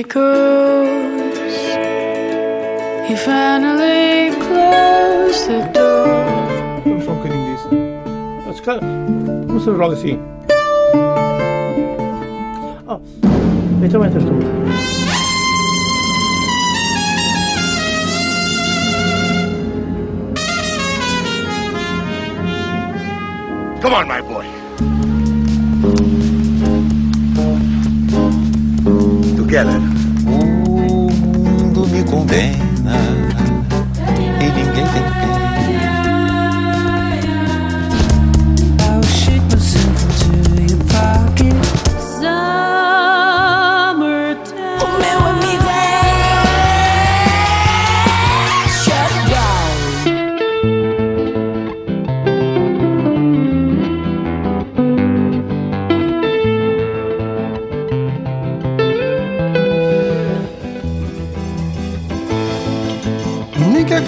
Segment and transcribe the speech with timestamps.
[0.00, 1.38] echoes.
[3.06, 6.06] He finally closed the door.
[6.84, 7.68] Vamos só um bocadinho disso.
[8.48, 8.80] Ah, se calhar,
[9.46, 10.18] Vamos fazer logo assim.
[12.88, 13.00] Oh,
[13.82, 14.32] então entra tu.
[23.82, 24.46] Come on, my boy.
[29.36, 29.89] Together.
[32.10, 32.69] Condena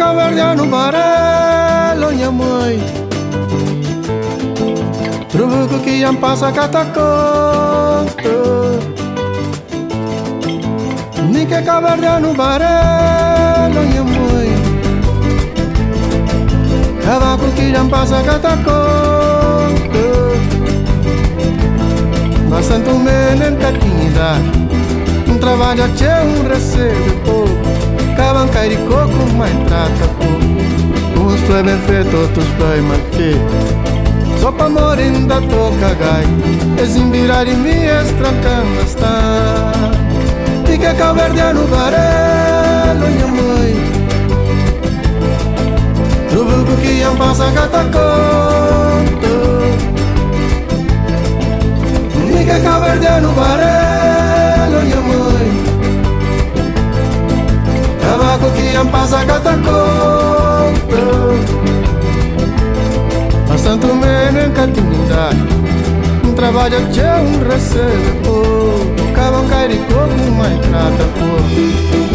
[0.02, 2.80] Nica caverdiano barello minha mãe.
[5.30, 8.10] Trubuco que iam passa catacota
[11.30, 14.50] Nica caverdiano barello minha mãe.
[17.04, 18.82] Cavaco que iam passa catacota
[22.50, 24.34] Mas santo menem catinha
[25.28, 27.52] Um trabalho a tchê, um recebe pouco
[28.16, 28.76] Cavam cair
[29.42, 33.40] mas trata pouco Uns foi bem feito, outros feito
[34.40, 36.24] Só pra morir ainda tô cagai
[36.80, 39.72] Esimbirar em mim, estrancando está
[40.72, 43.74] E que caverdiano barelo, minha mãe.
[46.30, 47.92] Trubuco que iam passar cataconto
[52.30, 54.01] E que caverdiano barelo,
[59.26, 59.72] Cataconto
[63.48, 65.38] Mas tanto menos catinidade
[66.24, 69.80] Um trabalho que um recebe pouco Cabam cair
[70.36, 71.60] mas trata pouco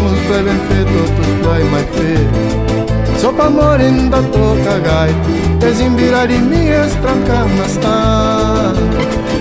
[0.06, 2.30] Uns foi bem feito, outros foi mais feio.
[3.19, 5.09] Só pra morir ainda tô cagai
[5.59, 8.74] Desembirar de mim, estrancar mas tá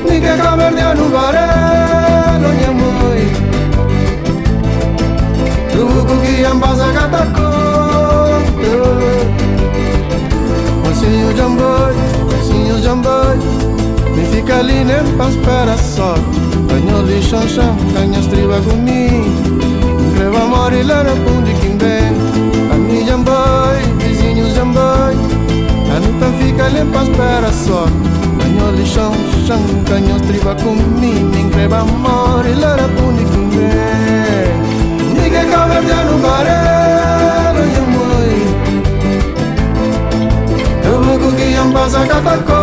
[0.09, 2.97] Ninguém cavernear no varelo, minha mãe
[5.77, 7.43] Truco que ambasa cataconto
[10.83, 11.95] Mocinho jamboi,
[12.25, 13.37] mocinho jamboi
[14.17, 16.15] Me fica ali nem pra esperar só.
[16.67, 19.61] Ganho lixo chão, ganha estriba comigo
[20.17, 22.73] Creva amor e lera pundi vem.
[22.73, 25.15] A mi jamboi, vizinho jamboi
[25.95, 27.85] A nunca fica ali pra esperar só.
[28.39, 29.13] Ganho lixo
[29.47, 34.16] chão, ganha estriba comigo Creva amor e lera pundi vem
[35.77, 38.37] Nique caverdiano barelo, minha mãe.
[40.85, 42.56] Eu vou que iam passar cataconto Nique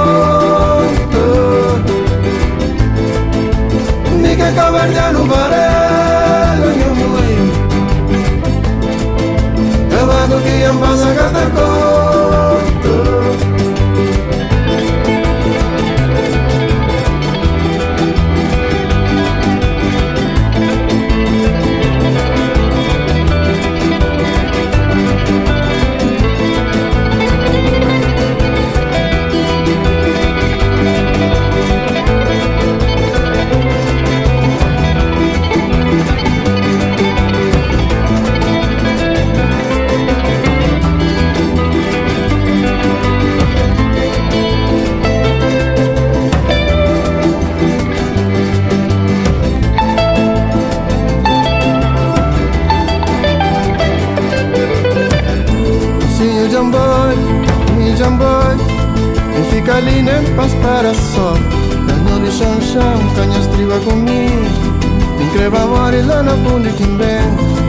[65.94, 67.22] E lá na bunda que bem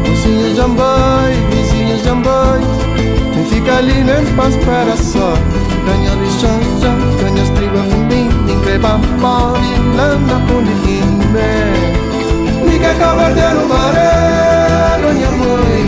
[0.09, 2.61] Mocinho jamboi, vizinho jamboi
[3.39, 5.35] E fica ali nem pra esperar só.
[5.35, 7.85] De chão chão, canha estriba
[8.51, 11.03] Increva amor e lá na bunda que
[11.35, 15.87] bem Mica caverdiano barelo, minha mãe.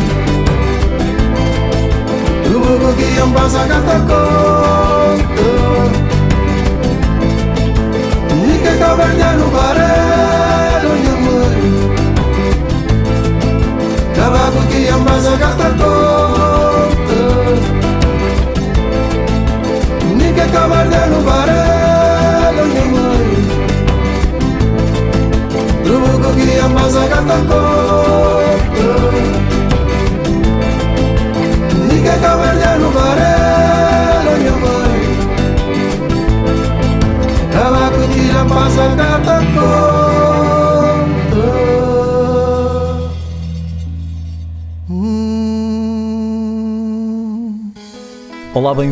[2.44, 4.65] Tubuco que iam passar cataconto Nique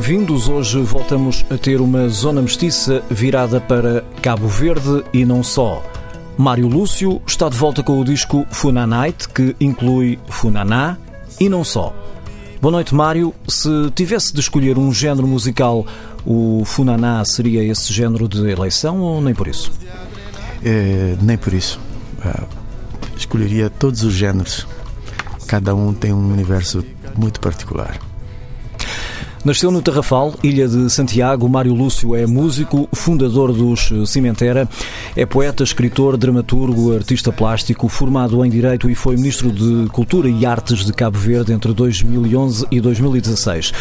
[0.06, 0.50] bem-vindos.
[0.50, 5.82] Hoje voltamos a ter uma zona mestiça virada para Cabo Verde e não só.
[6.36, 10.98] Mário Lúcio está de volta com o disco Funa Night, que inclui Funaná
[11.40, 11.96] e não só.
[12.60, 13.34] Boa noite, Mário.
[13.48, 15.86] Se tivesse de escolher um género musical,
[16.26, 19.72] o Funaná seria esse género de eleição ou nem por isso?
[20.62, 21.80] É, nem por isso.
[22.22, 22.44] Ah,
[23.16, 24.66] escolheria todos os géneros.
[25.46, 26.84] Cada um tem um universo
[27.16, 27.98] muito particular.
[29.44, 31.46] Nasceu no Tarrafal, ilha de Santiago.
[31.50, 34.66] Mário Lúcio é músico, fundador dos Cimentera.
[35.14, 40.46] É poeta, escritor, dramaturgo, artista plástico, formado em Direito e foi Ministro de Cultura e
[40.46, 43.72] Artes de Cabo Verde entre 2011 e 2016.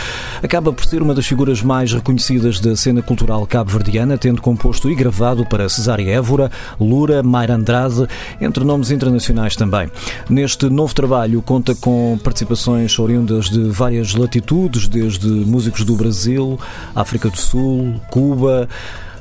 [0.43, 4.95] Acaba por ser uma das figuras mais reconhecidas da cena cultural cabo-verdiana, tendo composto e
[4.95, 8.05] gravado para Cesária Évora, Lura, Mayra Andrade,
[8.41, 9.89] entre nomes internacionais também.
[10.29, 16.59] Neste novo trabalho conta com participações oriundas de várias latitudes, desde músicos do Brasil,
[16.95, 18.67] África do Sul, Cuba.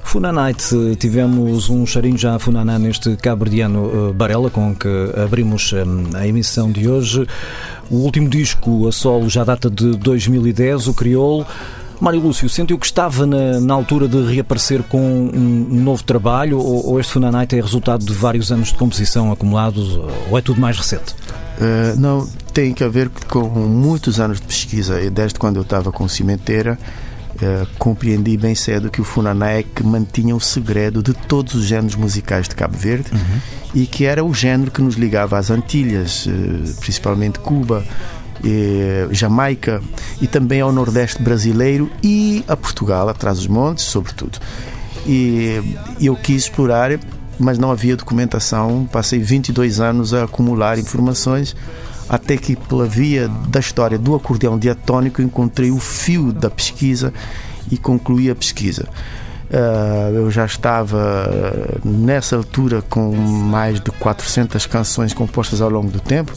[0.02, 0.64] Funa Night,
[0.98, 4.88] tivemos um cheirinho já a Funaná neste cabrediano uh, Barela, com que
[5.22, 7.26] abrimos um, a emissão de hoje.
[7.88, 11.46] O último disco a solo já data de 2010, o Crioulo.
[12.00, 16.88] Mário Lúcio, sentiu que estava na, na, altura de reaparecer com um, novo trabalho ou,
[16.88, 20.60] ou este Funa Night é resultado de vários anos de composição acumulados ou é tudo
[20.60, 21.14] mais recente?
[21.62, 25.00] Uh, não, tem que ver com muitos anos de pesquisa.
[25.00, 26.76] E desde quando eu estava com Cimenteira,
[27.36, 31.64] uh, compreendi bem cedo que o Funaná é que mantinha o segredo de todos os
[31.64, 33.40] géneros musicais de Cabo Verde uhum.
[33.74, 36.30] e que era o género que nos ligava às Antilhas, uh,
[36.80, 37.84] principalmente Cuba,
[38.44, 39.80] e Jamaica
[40.20, 44.40] e também ao Nordeste brasileiro e a Portugal, atrás dos montes, sobretudo.
[45.06, 46.90] E eu quis explorar,
[47.42, 48.88] mas não havia documentação.
[48.90, 51.54] Passei 22 anos a acumular informações
[52.08, 57.12] até que, pela via da história do acordeão diatônico, encontrei o fio da pesquisa
[57.70, 58.86] e concluí a pesquisa.
[59.50, 66.00] Uh, eu já estava nessa altura com mais de 400 canções compostas ao longo do
[66.00, 66.32] tempo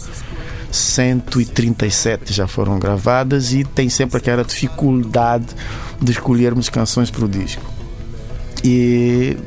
[0.76, 5.48] 137 já foram gravadas e tem sempre aquela dificuldade
[6.02, 7.64] de escolhermos canções para o disco.
[8.64, 9.38] E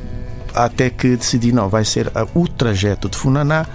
[0.54, 3.66] até que decidi, não, vai ser o trajeto de Funaná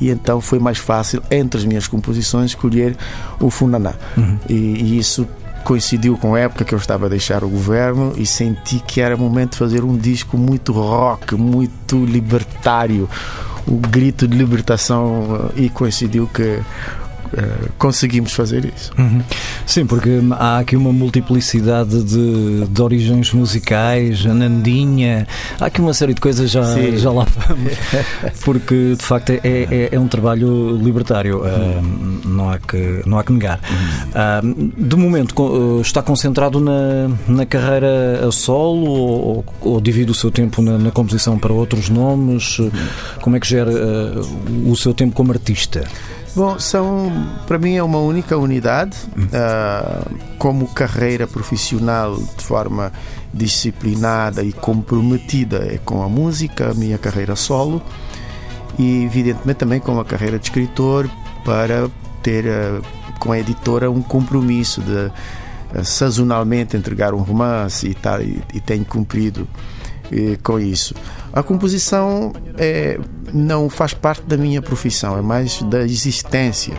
[0.00, 2.96] e então foi mais fácil, entre as minhas composições, escolher
[3.38, 3.94] o Funaná.
[4.16, 4.38] Uhum.
[4.48, 5.26] E, e isso
[5.64, 9.16] coincidiu com a época que eu estava a deixar o governo e senti que era
[9.16, 13.08] momento de fazer um disco muito rock, muito libertário,
[13.66, 16.60] o grito de libertação e coincidiu que
[17.78, 18.90] conseguimos fazer isso.
[18.98, 19.22] Uhum.
[19.66, 25.26] Sim, porque há aqui uma multiplicidade de, de origens musicais, a Nandinha,
[25.60, 26.62] há aqui uma série de coisas já,
[26.96, 27.72] já lá vamos,
[28.44, 33.24] porque de facto é, é, é um trabalho libertário, uh, não, há que, não há
[33.24, 33.60] que negar.
[34.10, 40.30] Uh, de momento está concentrado na, na carreira a solo ou, ou divide o seu
[40.30, 42.58] tempo na, na, composição para outros nomes?
[43.20, 43.70] Como é que gera
[44.66, 45.84] o seu tempo como artista?
[46.34, 47.10] Bom, são
[47.46, 52.92] para mim é uma única unidade uh, como carreira profissional de forma
[53.34, 57.82] disciplinada e comprometida é com a música, a minha carreira solo
[58.78, 61.10] e evidentemente também com a carreira de escritor
[61.44, 61.90] para
[62.22, 62.80] ter uh,
[63.18, 65.06] com a editora um compromisso de
[65.76, 69.48] uh, sazonalmente entregar um romance e, tal, e, e tenho cumprido
[70.42, 70.92] com isso.
[71.32, 72.98] A composição é,
[73.32, 76.74] não faz parte da minha profissão, é mais da existência.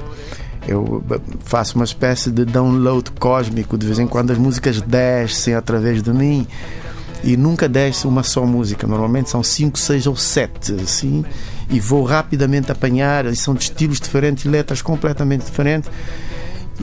[0.68, 1.04] Eu
[1.40, 6.14] faço uma espécie de download cósmico, de vez em quando as músicas descem através de
[6.14, 6.46] mim
[7.24, 8.86] e nunca desce uma só música.
[8.86, 11.24] Normalmente são cinco, seis ou sete, assim,
[11.70, 13.34] e vou rapidamente apanhar.
[13.36, 15.90] São de estilos diferentes, letras completamente diferentes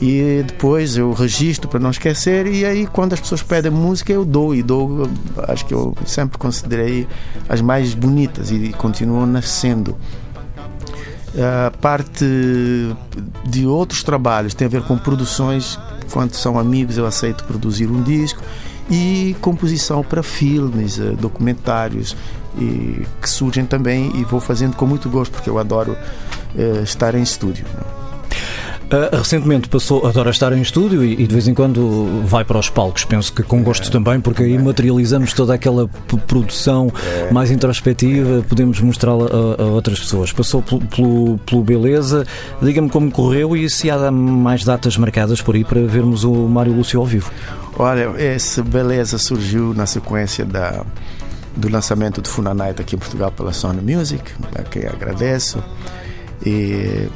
[0.01, 4.23] e depois eu registro para não esquecer e aí quando as pessoas pedem música eu
[4.23, 5.09] dou e dou
[5.47, 7.05] acho que eu sempre considerei
[7.49, 9.97] as mais bonitas e continuam nascendo.
[11.37, 12.25] A parte
[13.45, 15.77] de outros trabalhos tem a ver com produções
[16.11, 18.41] quando são amigos eu aceito produzir um disco
[18.89, 22.15] e composição para filmes eh, documentários
[22.57, 25.95] e que surgem também e vou fazendo com muito gosto porque eu adoro
[26.55, 27.65] uh, estar em estúdio
[28.91, 32.57] Uh, recentemente passou, adora estar em estúdio e, e, de vez em quando vai para
[32.57, 35.87] os palcos, penso que com gosto é, também, porque aí materializamos toda aquela
[36.25, 37.31] produção é.
[37.31, 40.33] mais introspectiva, podemos mostrá-la a, a, outras pessoas.
[40.33, 42.25] Passou pelo, pelo, pelo Beleza,
[42.59, 46.73] diga-me como correu e se há mais datas marcadas por aí para vermos o Mário
[46.73, 47.31] Lúcio ao vivo.
[47.77, 50.83] Olha, esse Beleza surgiu na sequência da,
[51.55, 54.23] do lançamento de Funa Night aqui em Portugal pela Sony Music,
[54.55, 55.63] a quem agradeço.
[56.43, 57.07] E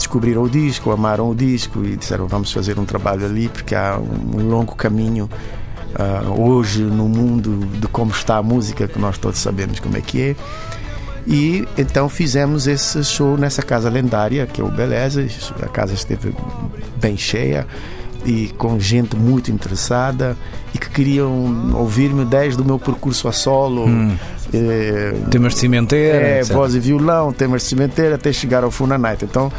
[0.00, 3.98] descobriram o disco, amaram o disco e disseram vamos fazer um trabalho ali porque há
[3.98, 5.28] um longo caminho
[5.94, 10.00] uh, hoje no mundo de como está a música que nós todos sabemos como é
[10.00, 10.36] que é
[11.26, 15.24] e então fizemos esse show nessa casa lendária que é o Beleza
[15.62, 16.34] a casa esteve
[16.98, 17.66] bem cheia
[18.24, 20.36] e com gente muito interessada
[20.74, 23.86] e que queriam ouvir-me desde o meu percurso a solo.
[23.86, 24.16] Hum.
[24.52, 26.18] Eh, Temas de cimenteira.
[26.18, 29.24] é, voz e violão, temas de cimenteira, até chegar ao Funa Night.
[29.24, 29.50] Então,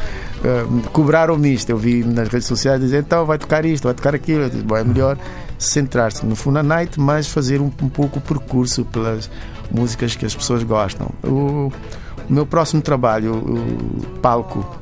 [0.43, 1.69] eh, cobraram-me isto.
[1.69, 4.43] Eu vi nas redes sociais dizer, então vai tocar isto, vai tocar aquilo.
[4.43, 5.17] Eu disse, bom, é melhor
[5.57, 9.29] centrar-se no Funa Night, mas fazer um, um pouco o percurso pelas
[9.71, 11.09] músicas que as pessoas gostam.
[11.23, 11.71] O,
[12.29, 14.81] o meu próximo trabalho, o palco,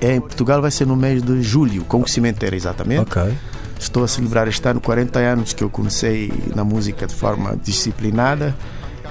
[0.00, 3.18] é em Portugal, vai ser no mês de julho, com o Cimenteira, exatamente.
[3.18, 3.34] Ok.
[3.78, 8.54] Estou a celebrar este ano 40 anos que eu comecei na música de forma disciplinada,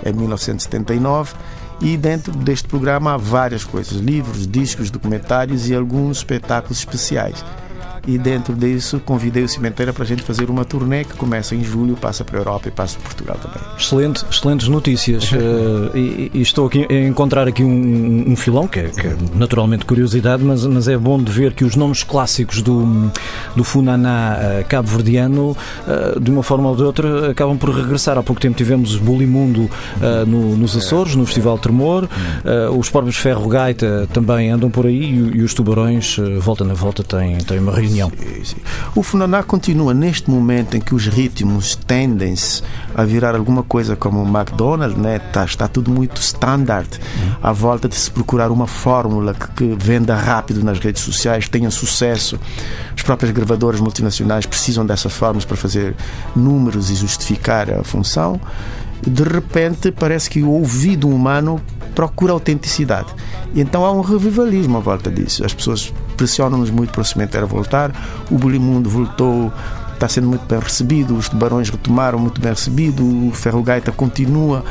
[0.06, 1.34] em 1979.
[1.82, 7.44] E dentro deste programa há várias coisas: livros, discos, documentários e alguns espetáculos especiais.
[8.05, 11.63] E dentro disso convidei o Cimenteira para a gente fazer uma turnê que começa em
[11.63, 13.62] julho, passa para a Europa e passa por Portugal também.
[13.77, 15.31] Excelente, excelentes notícias.
[15.43, 19.15] Eh, e, e estou aqui a encontrar aqui um, um filão, que é, que é
[19.36, 23.12] naturalmente curiosidade, mas, mas é bom de ver que os nomes clássicos do,
[23.55, 25.57] do Funaná eh, cabo-verdiano,
[25.88, 28.17] eh, de uma forma ou de outra, acabam por regressar.
[28.17, 29.69] Há pouco tempo tivemos Bulimundo
[30.27, 32.07] no, nos Açores, no Festival Tremor,
[32.77, 37.03] os próprios Ferro Gaita também andam por aí e, e os Tubarões, volta na volta,
[37.03, 37.92] têm, têm uma reunião.
[38.17, 38.55] Sim, sim.
[38.95, 42.62] O Funaná continua neste momento em que os ritmos tendem-se
[42.95, 45.17] a virar alguma coisa como o McDonald's, né?
[45.17, 46.89] está, está tudo muito standard,
[47.41, 51.69] à volta de se procurar uma fórmula que, que venda rápido nas redes sociais, tenha
[51.71, 52.39] sucesso.
[52.95, 55.95] As próprias gravadoras multinacionais precisam dessas fórmulas para fazer
[56.35, 58.39] números e justificar a função.
[59.05, 61.62] De repente, parece que o ouvido humano
[61.93, 63.13] procura autenticidade.
[63.53, 65.45] E então há um revivalismo à volta disso.
[65.45, 67.91] As pessoas pressionam-nos muito para o cemitério voltar.
[68.29, 69.51] O Bulimundo voltou,
[69.93, 71.15] está sendo muito bem recebido.
[71.15, 73.03] Os tubarões retomaram muito bem recebido.
[73.03, 74.63] O Ferro Gaita continua.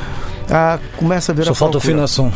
[0.51, 1.95] Ah, começa a ver Só a falta procura.
[1.95, 2.33] afinação.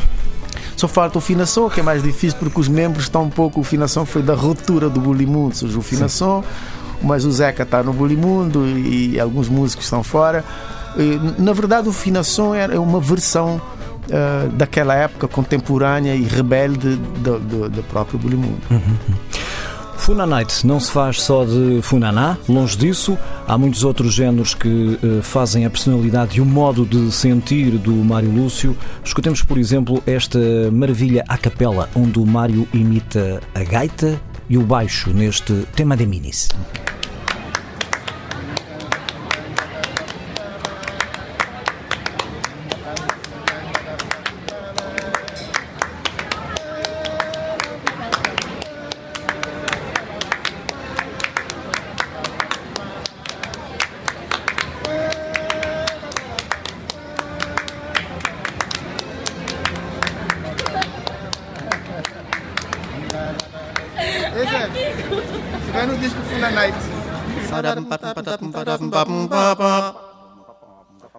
[0.76, 3.60] Só falta o Finação, que é mais difícil porque os membros estão um pouco.
[3.60, 6.44] O Finação foi da ruptura do Bulimundo, surgiu o Finação,
[7.02, 10.44] mas o Zeca está no Bulimundo e alguns músicos estão fora.
[10.98, 13.60] E, na verdade, o Finação era uma versão
[14.12, 18.60] ah, daquela época contemporânea e rebelde do, do, do próprio Bulimundo.
[19.96, 24.96] Funa Night não se faz só de Funaná, longe disso, há muitos outros géneros que
[25.02, 28.76] eh, fazem a personalidade e o modo de sentir do Mário Lúcio.
[29.04, 30.38] Escutemos, por exemplo, esta
[30.70, 36.06] maravilha a capela, onde o Mário imita a gaita e o baixo neste tema de
[36.06, 36.50] minis.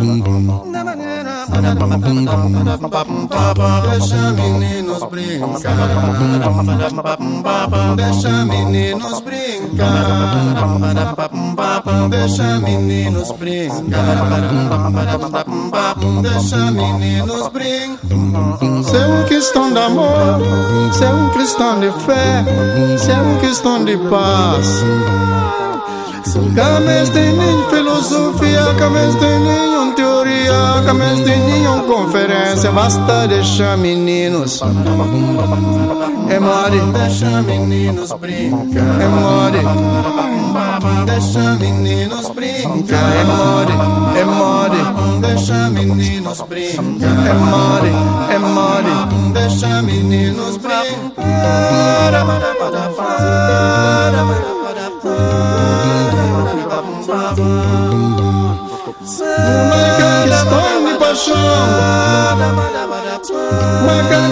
[0.00, 0.69] Boom, boom.
[3.90, 5.56] Deixa meninos brincar.
[7.96, 9.90] Deixa meninos brincar.
[12.08, 13.80] Deixa meninos brincar.
[16.22, 18.00] Deixa meninos brincar.
[18.84, 20.40] Se é uma questão de amor,
[20.92, 22.44] se é uma questão de fé,
[22.98, 24.84] se é uma questão de paz.
[26.54, 29.69] Cames tem nem filosofia, cames tem nenhuma
[30.84, 34.60] que meus tinham conferência, basta deixar meninos.
[36.28, 39.00] É mole, Deixa meninos brincar.
[39.00, 39.62] é mole,
[41.06, 43.12] Deixa meninos brincar.
[43.16, 43.72] é mole,
[44.20, 47.26] é mole, Deixa meninos brincar.
[47.26, 47.92] é mole,
[48.34, 49.32] é mole.
[49.32, 50.80] Deixa meninos brincar.
[58.50, 59.79] Uma
[61.10, 61.18] uma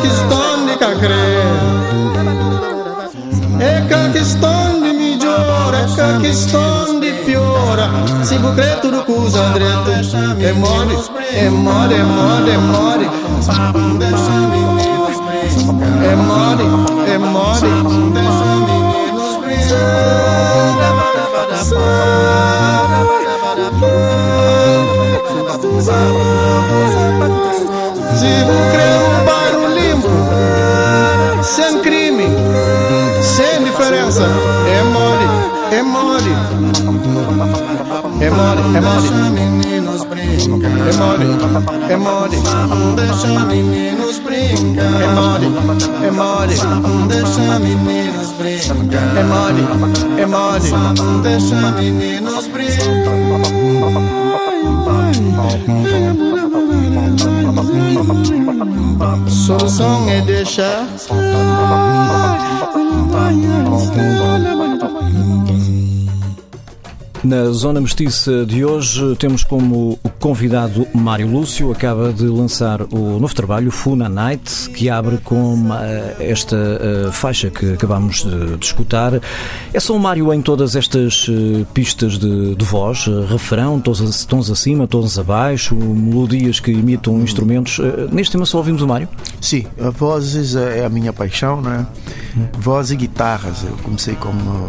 [0.01, 1.43] questão de cacré.
[3.59, 3.81] É
[4.13, 4.89] questão de
[5.99, 7.91] é questão de piora.
[8.23, 9.91] Se o credo do cusa direito,
[10.41, 10.95] é mole,
[11.33, 13.11] é mole, é mole, é mole.
[16.05, 16.65] É mole,
[17.13, 17.99] é mole.
[25.79, 25.93] Se
[28.43, 30.09] o credo um bairro limpo,
[31.43, 32.25] sem crime,
[33.23, 34.25] sem diferença,
[34.67, 35.29] é mole,
[35.71, 36.35] é mole.
[38.21, 39.09] É mole, é mole,
[40.89, 41.27] é mole,
[41.89, 42.37] é mole,
[42.97, 45.01] Deixa meninos brincar.
[45.01, 45.47] é mole,
[46.03, 46.57] é mole,
[47.07, 49.17] Deixa meninos brincar.
[49.17, 49.63] é mole,
[50.21, 50.69] é mole.
[51.23, 52.38] Deixa meninos
[59.29, 60.87] Solução é deixar.
[67.25, 73.35] Na Zona Mestiça de hoje temos como convidado Mário Lúcio, acaba de lançar o novo
[73.35, 79.21] trabalho Funa Night, que abre com eh, esta eh, faixa que acabamos de, escutar.
[79.75, 84.49] É só o Mário em todas estas eh, pistas de, de voz, refrão, tons, tons
[84.49, 87.81] acima, tons abaixo, melodias que imitam instrumentos.
[88.13, 89.09] Neste tema só ouvimos o Mário?
[89.41, 91.85] Sim, a vozes é a minha paixão, né?
[92.59, 93.65] Voz e guitarras.
[93.65, 94.69] Eu comecei como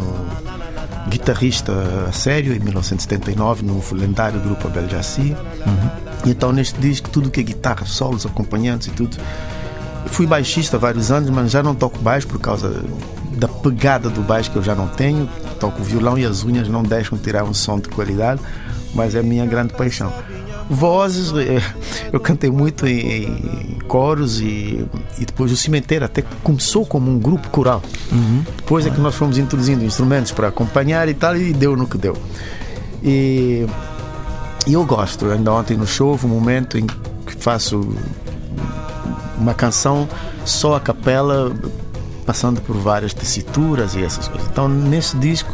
[1.10, 1.74] guitarrista
[2.08, 5.36] a sério em 1979 no lendário grupo Abel Jaci.
[6.26, 9.18] E Então neste disco tudo que é guitarra, solos, acompanhantes e tudo.
[10.08, 12.84] Fui baixista há vários anos, mas já não toco baixo por causa
[13.34, 15.30] da pegada do baixo que eu já não tenho.
[15.60, 18.42] Toco violão e as unhas não deixam tirar um som de qualidade,
[18.94, 20.12] mas é a minha grande paixão.
[20.70, 21.62] Vozes, eh,
[22.14, 24.86] eu cantei muito em, coros e,
[25.18, 27.82] e depois o Cimenteiro até começou como um grupo coral.
[28.58, 31.98] Depois é que nós fomos introduzindo instrumentos para acompanhar e tal, e deu no que
[31.98, 32.16] deu.
[33.04, 33.66] E,
[34.68, 37.82] e eu gosto, ainda ontem no show houve um momento em que faço
[39.38, 40.08] uma canção
[40.46, 41.52] só a capela,
[42.26, 44.48] passando por várias tessituras e essas coisas.
[44.52, 45.52] Então, nesse disco,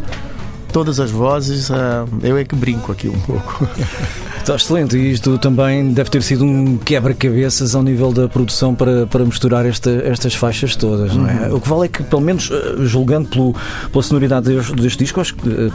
[0.74, 3.66] todas as vozes, ah, eu é que brinco aqui um pouco.
[4.46, 9.08] Está excelente e isto também deve ter sido um quebra-cabeças ao nível da produção para,
[9.08, 11.52] para misturar esta, estas faixas todas, não é?
[11.52, 13.56] O que vale é que, pelo menos eh, julgando pelo,
[13.92, 15.72] pela sonoridade deste, deste disco, acho que eh,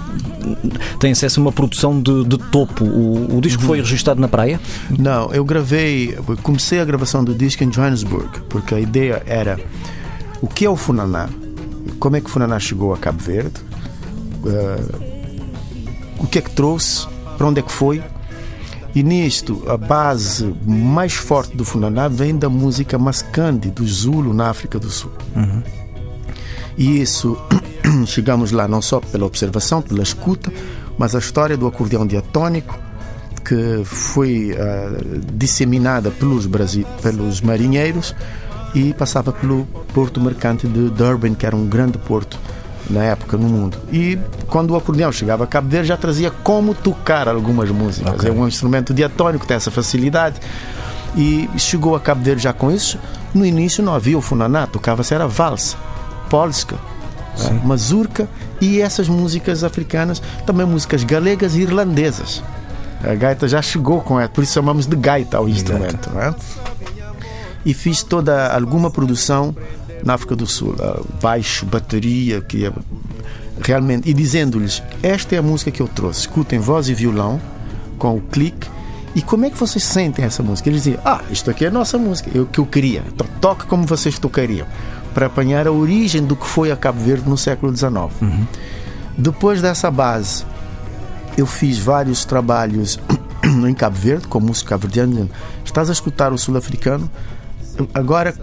[1.00, 2.84] tem acesso a uma produção de, de topo.
[2.84, 4.60] O, o disco foi registado na praia?
[4.96, 9.58] Não, eu gravei, comecei a gravação do disco em Johannesburg, porque a ideia era
[10.40, 11.28] o que é o Funaná,
[11.98, 13.60] como é que o Funaná chegou a Cabo Verde,
[14.46, 14.84] eh,
[16.20, 18.00] o que é que trouxe, para onde é que foi.
[18.94, 24.48] E nisto, a base mais forte do Funaná vem da música Mascande, do Zulu, na
[24.50, 25.12] África do Sul.
[26.76, 27.36] E isso,
[28.06, 30.52] chegamos lá não só pela observação, pela escuta,
[30.98, 32.76] mas a história do acordeão diatônico,
[33.44, 34.98] que foi ah,
[35.34, 38.14] disseminada pelos, brasi- pelos marinheiros
[38.74, 42.38] e passava pelo porto mercante de Durban, que era um grande porto
[42.90, 43.78] na época no mundo.
[43.92, 48.24] E quando o acordeão chegava a Cabo Verde já trazia como tocar algumas músicas.
[48.24, 50.40] É um instrumento diatônico, tem essa facilidade.
[51.16, 52.98] E chegou a Cabo Verde já com isso.
[53.32, 55.76] No início não havia o funaná, tocava-se era valsa,
[56.28, 56.76] polska,
[57.38, 58.28] né, mazurca
[58.60, 62.42] e essas músicas africanas, também músicas galegas e irlandesas.
[63.02, 66.10] A gaita já chegou com ela, por isso chamamos de gaita ao instrumento.
[66.10, 66.34] né?
[67.64, 69.54] E fiz toda alguma produção
[70.04, 72.72] na África do Sul, ah, baixo, bateria, que é
[73.62, 77.40] realmente e dizendo-lhes esta é a música que eu trouxe, escutem voz e violão
[77.98, 78.68] com o clique.
[79.14, 80.68] E como é que vocês sentem essa música?
[80.68, 83.66] Eles diziam, ah, isto aqui é a nossa música, o que eu queria, então toque
[83.66, 84.66] como vocês tocariam,
[85.12, 87.92] para apanhar a origem do que foi a Cabo Verde no século XIX.
[89.18, 90.44] Depois dessa base,
[91.36, 93.00] eu fiz vários trabalhos
[93.68, 95.28] em Cabo Verde, com música cabo-verdiana,
[95.64, 97.10] estás a escutar o sul-africano,
[97.92, 98.34] agora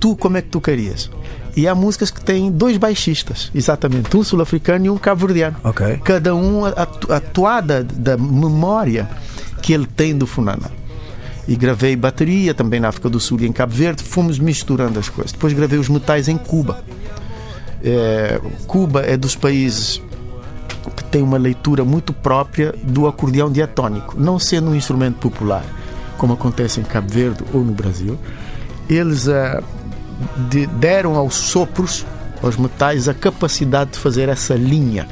[0.00, 1.10] tu como é que tocarias?
[1.56, 5.56] E há músicas que têm dois baixistas, exatamente, um sul-africano e um cabo-verdiano.
[5.62, 6.00] Ok.
[6.04, 9.08] Cada um a, a toada da memória
[9.60, 10.70] que ele tem do Funaná.
[11.46, 14.02] E gravei bateria também na África do Sul e em Cabo Verde.
[14.02, 15.32] Fomos misturando as coisas.
[15.32, 16.84] Depois gravei os metais em Cuba.
[17.82, 20.00] É, Cuba é dos países
[20.96, 25.64] que tem uma leitura muito própria do acordeão diatônico, não sendo um instrumento popular,
[26.16, 28.18] como acontece em Cabo Verde ou no Brasil.
[28.88, 29.62] Eles uh,
[30.48, 32.06] de, deram aos sopros,
[32.42, 35.06] aos metais, a capacidade de fazer essa linha.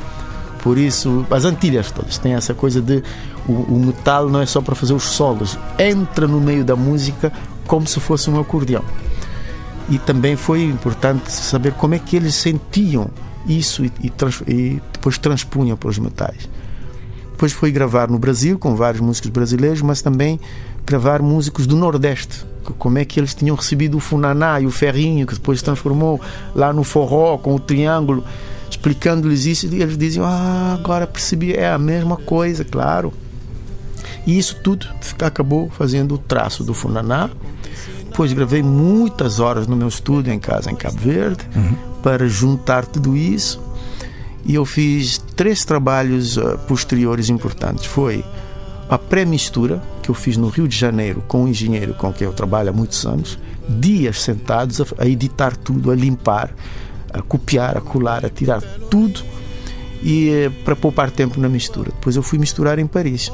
[0.63, 3.03] Por isso, as Antilhas todas têm essa coisa de
[3.49, 7.33] o, o metal não é só para fazer os solos, entra no meio da música
[7.67, 8.85] como se fosse um acordeão.
[9.89, 13.11] E também foi importante saber como é que eles sentiam
[13.47, 16.49] isso e, e, trans, e depois transpunham para os metais.
[17.31, 20.41] Depois foi gravar no Brasil com vários músicos brasileiros, mas também
[20.89, 22.47] gravar músicos do Nordeste.
[22.79, 26.21] Como é que eles tinham recebido o funaná e o ferrinho, que depois se transformou
[26.55, 28.25] lá no forró com o triângulo,
[28.71, 33.13] explicando-lhes isso, e eles diziam: Ah, agora percebi, é a mesma coisa, claro.
[34.27, 34.87] E isso tudo
[35.21, 37.31] acabou fazendo o traço do funaná.
[38.05, 41.75] Depois gravei muitas horas no meu estúdio em casa, em Cabo Verde, uhum.
[42.03, 43.63] para juntar tudo isso.
[44.45, 47.85] E eu fiz três trabalhos uh, posteriores importantes.
[47.85, 48.25] Foi
[48.89, 52.33] a pré-mistura, que eu fiz no Rio de Janeiro com um engenheiro com quem eu
[52.33, 56.51] trabalho há muitos anos, dias sentados a, editar tudo, a limpar,
[57.13, 59.21] a copiar, a colar, a tirar tudo
[60.03, 61.91] e uh, para poupar tempo na mistura.
[61.91, 63.31] Depois eu fui misturar em Paris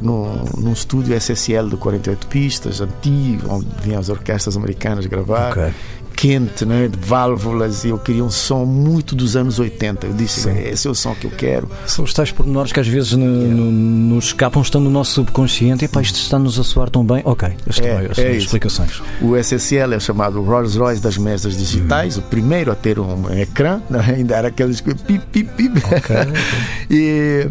[0.00, 5.52] no, num estúdio SSL de 48 pistas, antigo, onde vinham as orquestras americanas gravar.
[5.52, 5.72] Okay.
[6.20, 6.86] Quente, né?
[6.86, 10.06] de válvulas, e eu queria um som muito dos anos 80.
[10.06, 11.66] Eu disse: esse é o som que eu quero.
[11.86, 15.86] São os tais pormenores que às vezes no, no, nos escapam, estão no nosso subconsciente.
[15.86, 17.22] E pá, isto está-nos a soar tão bem.
[17.24, 19.02] Ok, estas é, é explicações.
[19.22, 22.20] O SSL é chamado Rolls Royce das mesas digitais, hum.
[22.20, 24.14] o primeiro a ter um ecrã, né?
[24.16, 25.78] ainda era aqueles pip, pip, pip.
[25.78, 26.16] Okay.
[26.90, 27.48] e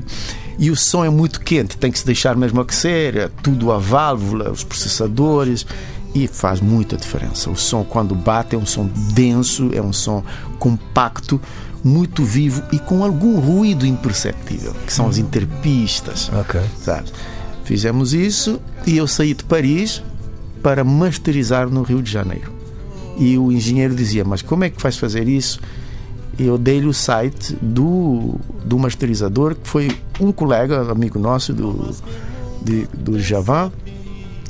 [0.59, 3.77] e o som é muito quente, tem que se deixar mesmo aquecer, é tudo a
[3.77, 5.65] válvula, os processadores
[6.13, 7.49] e faz muita diferença.
[7.49, 10.23] O som quando bate é um som denso, é um som
[10.57, 11.39] compacto,
[11.83, 15.21] muito vivo e com algum ruído imperceptível, que são as hum.
[15.21, 16.29] interpistas.
[16.33, 16.61] Ok.
[17.63, 20.03] Fizemos isso e eu saí de Paris
[20.63, 22.51] para masterizar no Rio de Janeiro.
[23.17, 25.59] E o engenheiro dizia: Mas como é que vais fazer isso?
[26.39, 31.93] eu dei-lhe o site do, do masterizador, que foi um colega, amigo nosso do,
[32.61, 33.71] de, do Javan,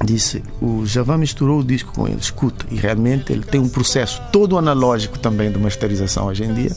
[0.04, 4.22] disse, o Javan misturou o disco com ele, escuta, e realmente ele tem um processo
[4.32, 6.76] todo analógico também de masterização hoje em dia,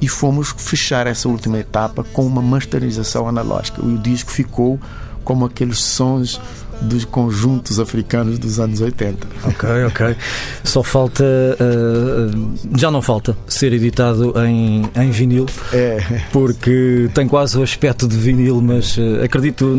[0.00, 3.80] e fomos fechar essa última etapa com uma masterização analógica.
[3.82, 4.78] E o disco ficou
[5.22, 6.40] como aqueles sons
[6.80, 9.26] dos conjuntos africanos dos anos 80.
[9.44, 10.16] Ok, ok.
[10.62, 16.22] Só falta, uh, já não falta, ser editado em, em vinil, é.
[16.32, 19.76] porque tem quase o aspecto de vinil, mas uh, acredito,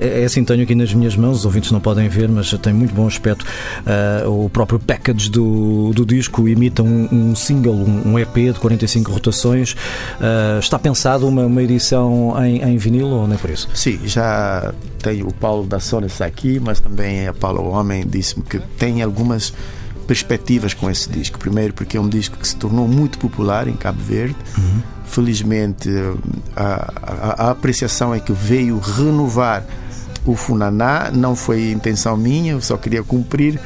[0.00, 2.94] é assim, tenho aqui nas minhas mãos, os ouvintes não podem ver, mas tem muito
[2.94, 3.44] bom aspecto.
[4.24, 8.54] Uh, o próprio package do, do disco imita um, um single, um, um, EP de
[8.54, 9.76] 45 rotações.
[10.60, 13.68] está pensado uma, uma edição em, em vinil ou nem por isso?
[13.74, 18.42] Sim, já tenho o Paulo da Sony está aqui, mas também a Paulo Homem disse-me
[18.42, 19.52] que tem algumas
[20.06, 21.38] perspectivas com esse disco.
[21.38, 24.36] Primeiro, porque é um disco que se tornou muito popular em Cabo Verde.
[24.56, 24.82] Uhum.
[25.06, 25.88] Felizmente,
[26.56, 29.64] a, a, a, apreciação é que veio renovar
[30.24, 31.10] o Funaná.
[31.12, 33.60] Não foi intenção minha, eu só queria cumprir,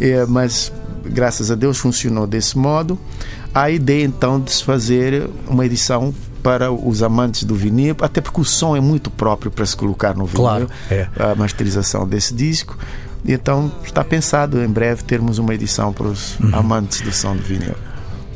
[0.00, 0.72] é, mas
[1.04, 2.98] graças a Deus funcionou desse modo.
[3.54, 8.40] A ideia então de se fazer uma edição para os amantes do vinil, até porque
[8.40, 11.08] o som é muito próprio para se colocar no vinil, claro, é.
[11.18, 12.76] a masterização desse disco.
[13.26, 16.54] Então está pensado em breve termos uma edição para os uhum.
[16.54, 17.74] amantes do som de vinil.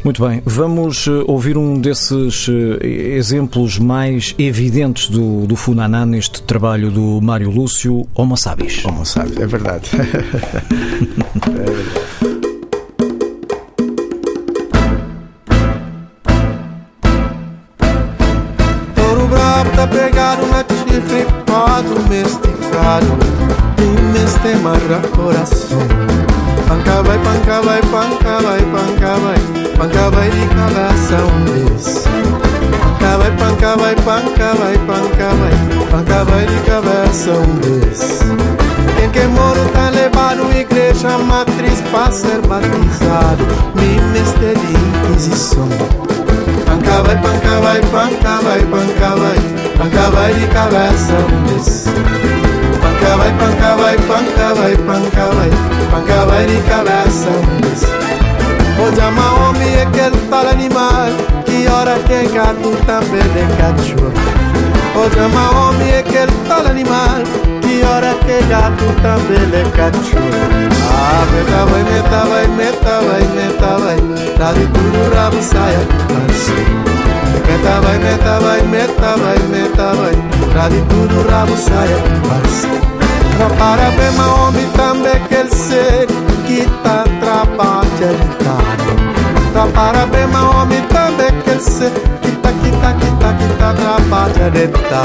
[0.05, 2.87] Muito bem, vamos eh, ouvir um desses eh,
[3.17, 8.85] exemplos mais evidentes do, do Funaná neste trabalho do Mário Lúcio, Homo Sabis.
[8.85, 9.91] Homo Sabis, é verdade.
[9.95, 12.22] é verdade.
[43.75, 45.69] Me mestre de inquisição
[46.67, 51.15] Panca vai, panca vai, panca vai, panca vai panca vai de cabeça
[51.47, 51.91] desce.
[52.81, 55.51] Panca vai, panca vai, panca vai, panca vai,
[55.91, 57.87] panca vai de cabeça desce.
[58.79, 61.11] O chama homem é aquele tal animal
[61.45, 64.13] que hora que é gato também é cachorro.
[64.95, 67.23] O chama homem é aquele tal animal
[67.63, 70.53] que que hora que gato também lhe cachorro.
[70.95, 73.97] Ah, meta vai, meta vai, meta vai, meta vai,
[74.37, 76.93] tá de tudo rabo saia que parceiro.
[77.47, 80.15] Meta vai, meta vai, meta vai, meta vai,
[80.55, 82.93] tá de tudo rabo saia que parceiro.
[83.59, 86.07] Para bem, mas homem também quer ser
[86.47, 89.71] que tá trabalha de cara.
[89.75, 92.32] Para bem, mas homem também quer ser kita kita
[94.11, 95.03] Pacareta,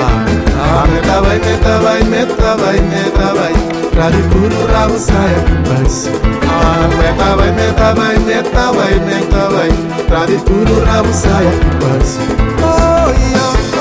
[0.81, 3.53] Ameta vai, meta vai, meta vai, meta vai,
[3.95, 6.09] Radicuru Rau Saebas.
[6.47, 9.69] Ameta vai, meta vai, meta vai, meta vai,
[10.09, 12.17] Radicuru Rau Saebas.
[12.61, 13.76] Oh, yeah.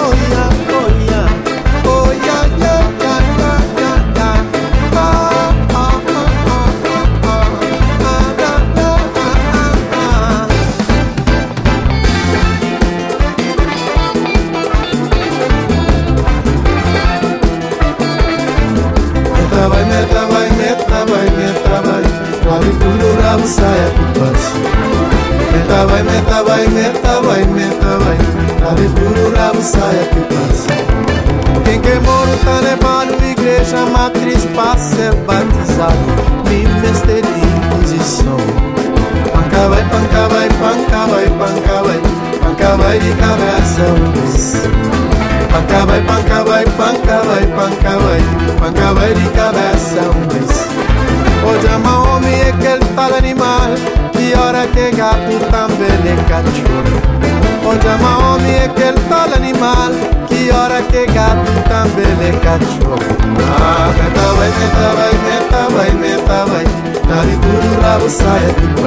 [56.25, 57.25] caccione
[57.65, 63.17] Oggi ama uomini e che il tale animale Chi ora che gatto tambe le caccione
[63.59, 66.67] Ah, metta vai, metta vai, metta vai, metta vai
[67.09, 68.83] Nari tudo saia do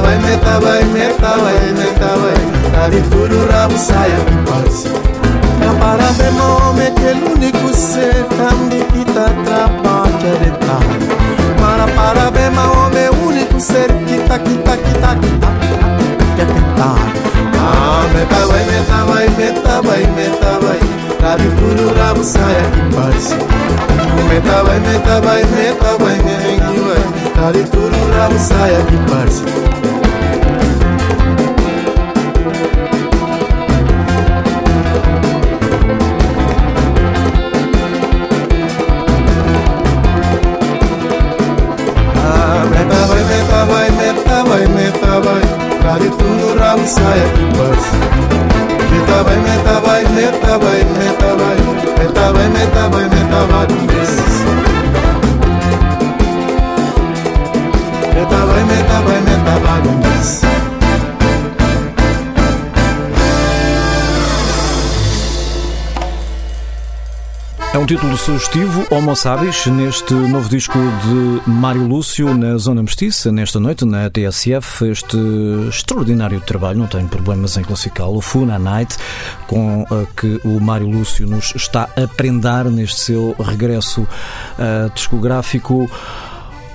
[0.00, 0.18] vai,
[0.58, 0.84] vai, vai,
[2.80, 4.40] vai tudo saia do
[6.68, 8.24] homem que é o único ser
[8.92, 9.28] que tá
[10.18, 11.39] de
[11.80, 15.48] para para bem mal meu único ser que tá que tá que tá que tá
[16.36, 16.94] que tá
[17.56, 20.80] ah me tá vai me tá vai me tá vai me tá vai
[21.22, 22.70] rabi kuru rabu saya
[24.28, 28.12] Meta me tá vai me tá vai me tá vai me tá vai rabi kuru
[28.18, 29.79] rabu saya kipasi
[59.80, 60.60] Desses.
[67.72, 73.30] É um título sugestivo, Homo Sabis, neste novo disco de Mário Lúcio na Zona Mestiça,
[73.30, 74.90] nesta noite na TSF.
[74.90, 75.16] Este
[75.68, 78.96] extraordinário trabalho, não tenho problemas em classificá-lo, Funa Night,
[79.46, 85.88] com uh, que o Mário Lúcio nos está a prendar neste seu regresso uh, discográfico.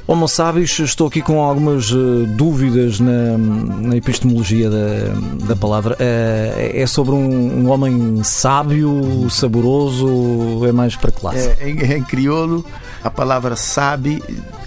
[0.07, 5.95] Homo Sabis, estou aqui com algumas uh, dúvidas na, na epistemologia da, da palavra.
[5.95, 11.55] Uh, é sobre um, um homem sábio, saboroso, é mais para classe?
[11.59, 12.63] É, em, em crioulo,
[13.03, 14.21] a palavra sabe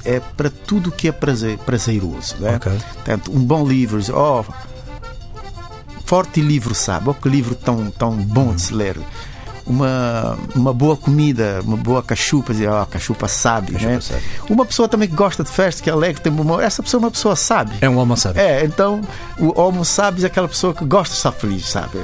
[0.05, 2.35] é para tudo que é prazer, prazeroso.
[2.41, 2.57] Né?
[2.57, 2.73] Ok.
[2.95, 4.45] Portanto, um bom livro, oh,
[6.05, 8.99] forte livro sabe, oh, que livro tão, tão bom de se ler.
[9.69, 14.01] Uma, uma boa comida, uma boa cachupa, dizer, oh, cachupa sabe, Cachupa né?
[14.01, 14.23] sabe.
[14.49, 17.01] Uma pessoa também que gosta de festa, que é alegre, tem bom humor, essa pessoa
[17.01, 17.73] é uma pessoa sabe.
[17.81, 18.41] É um Homo Sabis.
[18.41, 19.03] É, então
[19.39, 21.99] o homo sabe é aquela pessoa que gosta de estar feliz, sabe?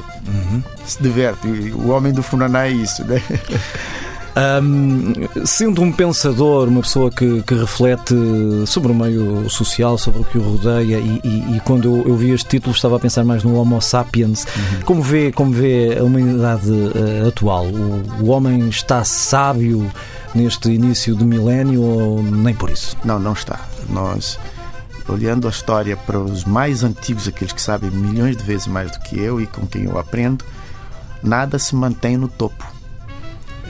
[0.84, 1.46] Se diverte.
[1.46, 3.22] O homem do Funaná é isso, né?
[4.36, 5.12] Ahm,
[5.44, 8.14] sendo um pensador, uma pessoa que, que reflete
[8.66, 12.16] sobre o meio social, sobre o que o rodeia, e, e- e quando eu, eu
[12.16, 14.44] vi este título estava a pensar mais no Homo sapiens.
[14.84, 17.66] Como, vê, como vê a humanidade eh, atual?
[17.66, 19.88] O, o homem está sábio
[20.34, 22.96] neste início do milénio ou nem por isso?
[23.04, 23.60] Não, não está.
[23.88, 24.36] Nós,
[25.08, 28.98] olhando a história para os mais antigos, aqueles que sabem milhões de vezes mais do
[28.98, 30.44] que eu e com quem eu aprendo,
[31.22, 32.73] nada se mantém no topo.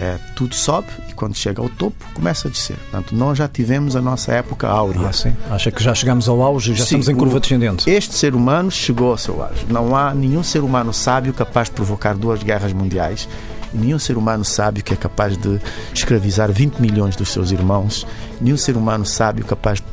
[0.04, 2.76] É, tudo sobe e quando chega ao topo começa a descer.
[2.76, 5.08] Portanto, nós já tivemos a nossa época áurea.
[5.08, 5.34] Ah, sim.
[5.50, 7.88] Acha que já chegamos ao auge e já Sim, estamos em curva descendente?
[7.88, 9.64] Este ser humano chegou ao seu auge.
[9.66, 13.26] Não há nenhum ser humano sábio capaz de provocar duas guerras mundiais.
[13.72, 15.58] Nenhum ser humano sábio que é capaz de
[15.94, 18.06] escravizar 20 milhões dos seus irmãos.
[18.38, 19.86] Nenhum ser humano sábio capaz de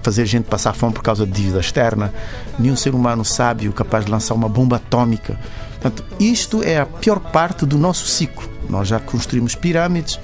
[0.00, 2.14] fazer gente passar fome por causa de dívida externa.
[2.56, 5.36] Nenhum ser humano sábio capaz de lançar uma bomba atômica.
[5.72, 8.55] Portanto, isto é a pior parte do nosso ciclo.
[8.68, 10.18] Nós já construímos pirâmides,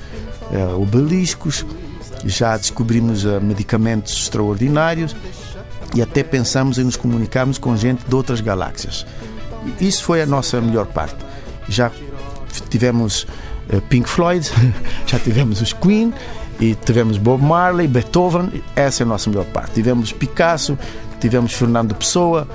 [0.53, 1.65] eh, obeliscos,
[2.25, 5.15] já descobrimos eh, medicamentos extraordinários
[5.95, 9.07] e até pensamos em nos comunicarmos com gente de outras galáxias.
[9.81, 11.17] Isso foi a nossa melhor parte.
[11.69, 11.91] Já
[12.69, 13.27] tivemos
[13.71, 14.51] eh, Pink Floyd,
[15.07, 16.13] já tivemos os Queen
[16.61, 19.73] e tivemos Bob Marley, Beethoven, essa é a nossa melhor parte.
[19.73, 20.79] Tivemos Picasso,
[21.21, 22.47] tivemos Fernando Pessoa,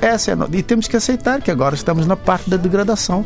[0.00, 0.48] essa é no...
[0.52, 3.24] e temos que aceitar que agora estamos na parte da degradação,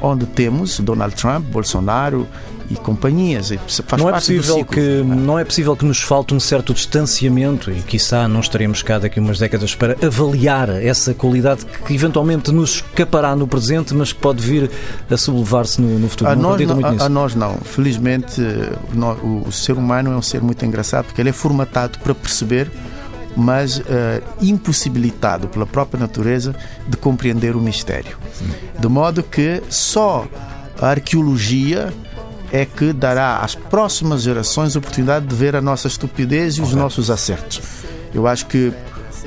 [0.00, 2.26] onde temos Donald Trump, Bolsonaro
[2.70, 3.52] e companhias.
[3.86, 4.74] Faz não é possível ciclo.
[4.74, 8.98] que não é possível que nos falte um certo distanciamento e quiçá não estaremos cá
[8.98, 14.12] daqui a umas décadas para avaliar essa qualidade que eventualmente nos escapará no presente, mas
[14.12, 14.70] que pode vir
[15.10, 16.30] a sublevar-se no, no futuro.
[16.30, 17.58] A não nós, não, a, a nós não.
[17.58, 18.72] Felizmente, eh,
[19.22, 22.70] o, o ser humano é um ser muito engraçado porque ele é formatado para perceber,
[23.36, 26.54] mas eh, impossibilitado pela própria natureza
[26.88, 28.16] de compreender o mistério.
[28.78, 30.26] De modo que só
[30.80, 31.92] a arqueologia
[32.52, 36.74] é que dará às próximas gerações a oportunidade de ver a nossa estupidez e os
[36.74, 37.60] nossos acertos.
[38.12, 38.72] Eu acho que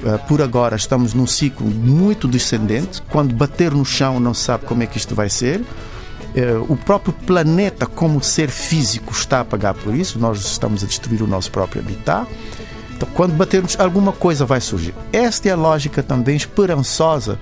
[0.05, 3.01] eh, por agora estamos num ciclo muito descendente.
[3.09, 5.63] Quando bater no chão, não se sabe como é que isto vai ser.
[6.35, 10.19] Eh, o próprio planeta, como ser físico, está a pagar por isso.
[10.19, 12.27] Nós estamos a destruir o nosso próprio habitat.
[13.03, 14.93] Então, quando batermos, alguma coisa vai surgir.
[15.11, 17.37] Esta é a lógica também esperançosa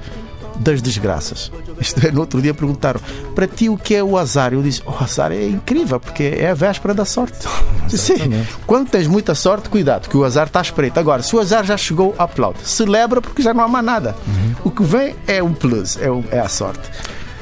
[0.56, 1.52] das desgraças.
[1.80, 3.00] Isto é, no outro dia perguntaram
[3.36, 4.54] para ti o que é o azar?
[4.54, 7.47] Eu disse: o azar é incrível porque é a véspera da sorte.
[7.89, 11.00] Sim, quando tens muita sorte, cuidado, que o azar está espreito.
[11.00, 12.60] Agora, se o azar já chegou, aplaude.
[12.63, 14.15] Celebra porque já não há mais nada.
[14.63, 16.89] O que vem é um plus, é, o- é a sorte.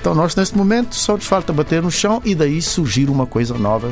[0.02, 3.54] Então, nós neste momento só nos falta bater no chão e daí surgir uma coisa
[3.58, 3.92] nova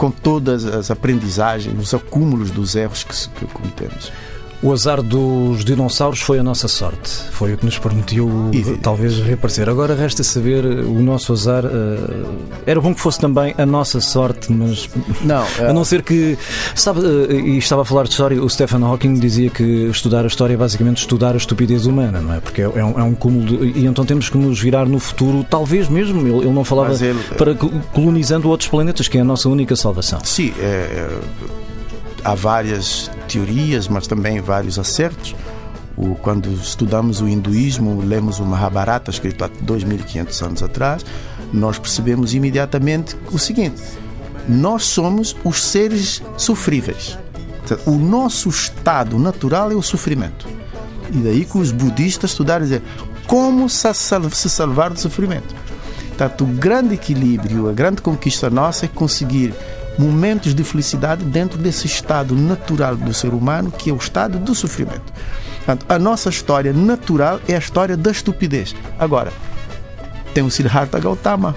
[0.00, 4.10] com todas as aprendizagens, os acúmulos dos erros que, que cometemos.
[4.62, 7.10] O azar dos dinossauros foi a nossa sorte.
[7.30, 9.70] Foi o que nos permitiu E- talvez reaparecer.
[9.70, 11.64] Agora resta saber eh, o nosso azar.
[11.64, 12.24] eh,
[12.66, 14.86] era bom que fosse também a nossa sorte, mas
[15.22, 16.36] Não, a não ser que.
[16.74, 20.26] Sabe, eh, e estava a falar de história, o Stephen Hawking dizia que estudar a
[20.26, 22.40] história é basicamente estudar a estupidez humana, não é?
[22.40, 24.98] Porque é, é um, é um cúmulo de, E então temos que nos virar no
[24.98, 29.22] futuro, talvez mesmo, ele, ele não falava ele- para co- colonizando outros planetas, que é
[29.22, 30.18] a nossa única salvação.
[30.22, 31.18] Sim, é, é,
[32.24, 35.34] há várias teorias, mas também vários acertos.
[35.96, 41.04] O, quando estudamos o hinduísmo, lemos o Mahabharata, escrito há 2.500 anos atrás,
[41.52, 43.82] nós percebemos imediatamente o seguinte:
[44.48, 47.18] nós somos os seres sofríveis.
[47.86, 50.48] O nosso estado natural é o sofrimento.
[51.12, 52.82] E daí que os budistas estudaram dizer
[53.26, 53.92] como se
[54.48, 55.54] salvar do sofrimento.
[56.08, 59.54] Portanto, o grande equilíbrio, a grande conquista nossa é conseguir
[60.00, 64.54] momentos de felicidade dentro desse estado natural do ser humano, que é o estado do
[64.54, 65.12] sofrimento.
[65.58, 68.74] Portanto, a nossa história natural é a história da estupidez.
[68.98, 69.30] Agora,
[70.32, 71.54] tem o Siddhartha Gautama,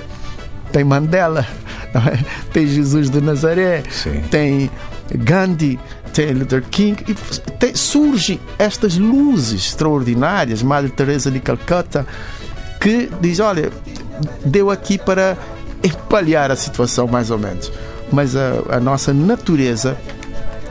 [0.72, 1.48] tem Mandela,
[1.96, 2.24] é?
[2.52, 4.22] tem Jesus de Nazaré, Sim.
[4.30, 4.70] tem
[5.16, 5.80] Gandhi,
[6.12, 7.14] tem Luther King, e
[7.54, 12.06] tem- surge estas luzes extraordinárias, Madre Teresa de Calcutta,
[12.82, 13.72] que diz, olha,
[14.46, 15.38] deu aqui para
[15.84, 17.72] empalhar a situação mais ou menos.
[18.14, 19.98] Mas a, a nossa natureza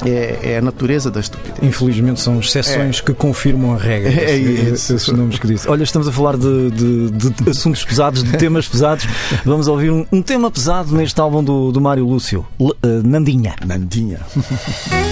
[0.04, 1.58] é, é a natureza da estupidez.
[1.62, 4.10] Infelizmente são exceções que confirmam a regra.
[4.22, 4.94] É isso.
[4.94, 5.68] Esses nomes que disse.
[5.68, 9.06] Olha, estamos a falar de, de- de assuntos pesados, de temas pesados.
[9.44, 13.54] Vamos ouvir um, um tema pesado neste álbum do, do Mário Lúcio, L- eh, Nandinha.
[13.66, 14.20] Nandinha.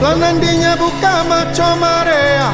[0.00, 1.44] Lanandinha bucama
[1.76, 2.50] marea.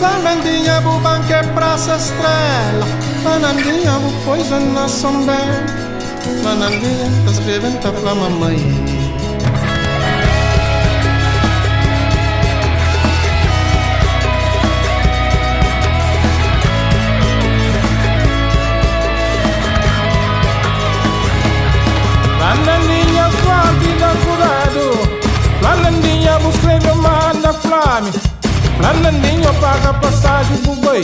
[0.00, 2.86] Lanandinha bu banque praça estrela.
[3.24, 5.34] Lanandinha bu coisa na sombra.
[6.44, 8.85] Lanandinha tá escrevendo tá flama mãe
[27.46, 28.12] manda flame.
[28.76, 31.02] Flanandinha paga passagem pro boi.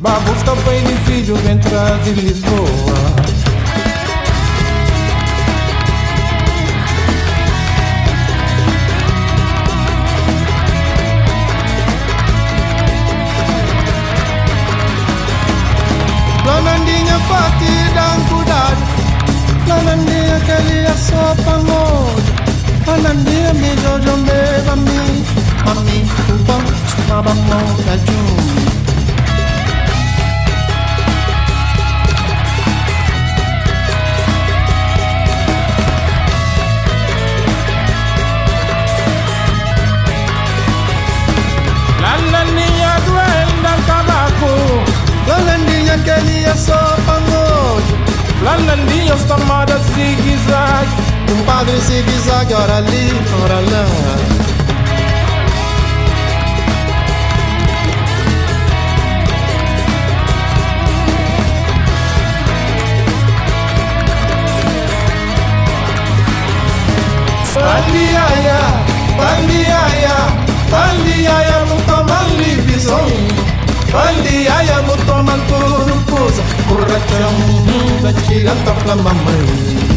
[0.00, 3.39] Babusca pai de filho vem de Lisboa
[27.20, 28.30] بطنه خجول
[48.44, 50.86] Lalandi yo stomada zigzag,
[51.32, 53.12] un padre zigzag ora lì,
[53.42, 54.39] ora là.
[76.90, 79.89] Turupusa Kuracam da chiganta flamamay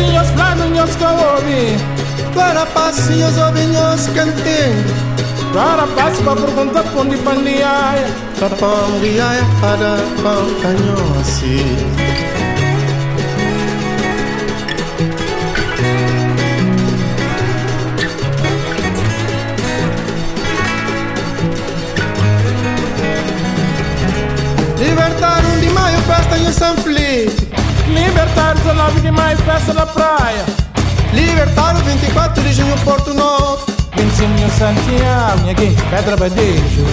[0.00, 1.76] passinhos pra minhos que eu ouvi
[2.34, 4.84] Para passinhos ouvinhos cantinho
[5.52, 8.06] Para passo pra perguntar pra onde pandiaia
[8.38, 11.76] Pra pandiaia para pão canhão assim
[24.78, 27.49] Libertar um de maio festa e o San Felipe
[28.20, 30.44] Libertar 19 de maio, festa da praia.
[31.14, 33.64] Libertar o 24 de junho, Porto Novo.
[33.96, 36.84] 25 de Santiago, Nhaguim, Pedra Badejo.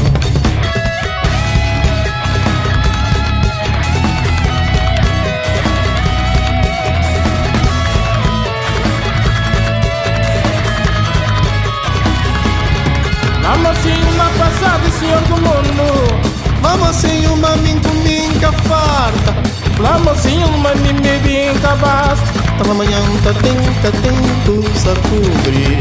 [13.83, 16.93] Sim uma passada, senhor do mundo.
[16.93, 19.56] Sim uma minguminga farta.
[19.79, 22.41] Uma mimibinca basta.
[22.57, 24.11] Tava amanhã tá tem, tá tem,
[24.43, 25.77] tu sa cobrir.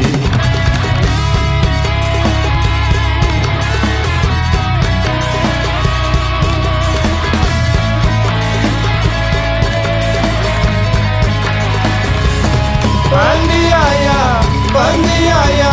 [13.11, 14.41] Bandiaya,
[14.73, 15.73] bandiaya,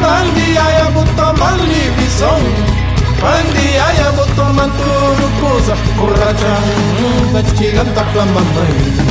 [0.00, 1.30] bandiaya, botou
[3.20, 3.50] malivisão.
[3.50, 9.09] Bandiaya, botou manturo, coisa, borrachão, da giganta flama mãe.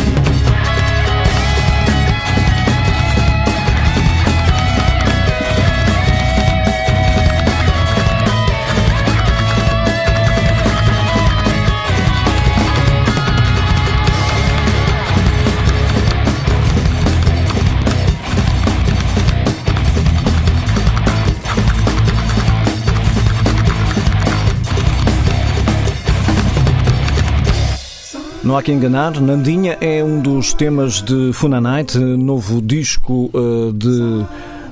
[28.50, 33.72] Não há que enganar, Nandinha é um dos temas de Funa Night, novo disco uh,
[33.72, 34.26] de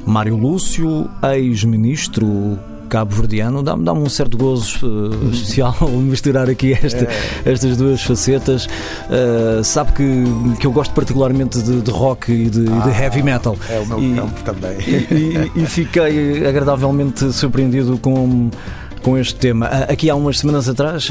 [0.03, 2.57] Mário Lúcio, ex-ministro
[2.89, 3.61] cabo-verdiano.
[3.61, 7.41] Dá-me dá um certo gozo uh, especial misturar aqui esta, é.
[7.45, 8.65] estas duas facetas.
[8.65, 10.23] Uh, sabe que,
[10.59, 13.55] que eu gosto particularmente de, de rock e de, ah, de, heavy metal.
[13.69, 14.79] É o meu e, campo também.
[14.79, 18.49] E, e, e fiquei agradavelmente surpreendido com
[19.07, 19.67] com este tema.
[19.67, 21.07] Aqui há umas semanas atrás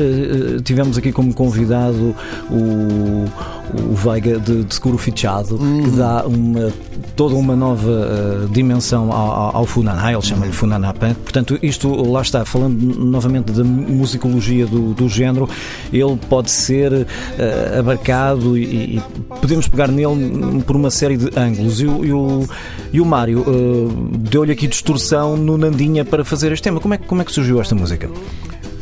[0.62, 2.14] tivemos aqui como convidado
[2.50, 3.24] o,
[3.72, 5.82] o Veiga de, de Seguro Fichado, hum.
[5.82, 6.70] que dá uma,
[7.14, 10.54] toda uma nova uh, dimensão ao, ao Funaná, ele chama-lhe hum.
[10.54, 10.92] Funaná.
[10.92, 15.48] Portanto, isto lá está, falando novamente da musicologia do, do género,
[15.90, 19.02] ele pode ser uh, abarcado e, e,
[19.40, 21.80] podemos pegar nele por uma série de ângulos.
[21.80, 22.46] E, e o,
[22.92, 26.78] e o Mário uh, deu-lhe aqui distorção no Nandinha para fazer este tema.
[26.78, 27.85] Como é, como é que surgiu esta música?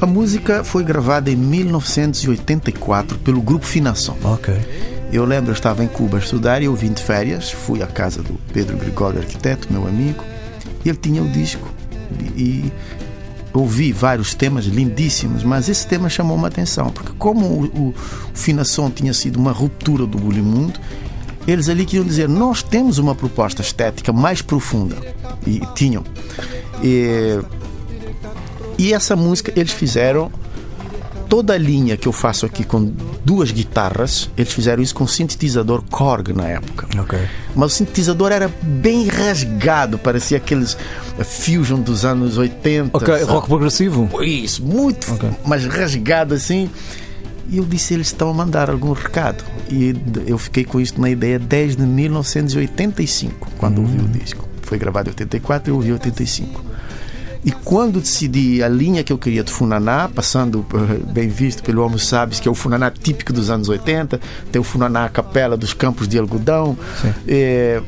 [0.01, 4.17] A música foi gravada em 1984 pelo grupo Finação.
[4.25, 4.55] Ok.
[5.13, 7.87] Eu lembro, eu estava em Cuba a estudar e eu vim de férias, fui à
[7.87, 10.25] casa do Pedro Gregório, arquiteto, meu amigo,
[10.85, 11.69] e ele tinha o disco
[12.37, 12.73] e
[13.53, 17.95] ouvi vários temas lindíssimos, mas esse tema chamou uma atenção, porque como o, o
[18.35, 20.81] Finação tinha sido uma ruptura do Bulimundo,
[21.47, 24.97] eles ali queriam dizer, nós temos uma proposta estética mais profunda.
[25.47, 26.03] E tinham.
[26.83, 27.39] E
[28.79, 30.31] e essa música eles fizeram
[31.29, 32.93] toda a linha que eu faço aqui com
[33.25, 36.87] duas guitarras, eles fizeram isso com sintetizador Korg na época.
[36.97, 37.27] Okay.
[37.57, 40.77] Mas o sintetizador era bem rasgado, parecia aqueles
[41.25, 42.97] fusion dos anos 80.
[42.97, 43.33] Ok, sabe?
[43.33, 44.23] rock progressivo?
[44.23, 45.31] Isso, muito, okay.
[45.45, 46.71] mas rasgado assim.
[47.51, 49.45] E eu disse, eles estão a mandar algum recado.
[49.69, 49.95] E
[50.27, 54.49] eu fiquei com isso na ideia desde 1985, quando ouvi o disco.
[54.63, 56.74] foi gravado em 84, eu ouvi em 85.
[57.45, 61.85] E quando decidi a linha que eu queria de Funaná, passando eh, bem visto pelo
[61.85, 64.19] Homo Sabes, que é o Funaná típico dos anos 80,
[64.51, 66.77] tem o Funaná capela dos campos de algodão.
[67.29, 67.83] É,